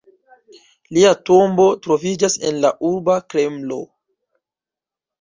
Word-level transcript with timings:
Lia 0.97 1.11
tombo 1.31 1.67
troviĝas 1.85 2.39
en 2.51 2.59
la 2.65 2.75
urba 2.93 3.21
Kremlo. 3.35 3.83